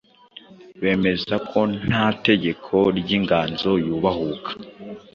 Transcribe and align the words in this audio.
bemeza 0.81 1.35
ko 1.49 1.59
nta 1.85 2.05
tegeko 2.25 2.75
ry'inganzo 2.99 3.69
yubahuka. 3.85 4.51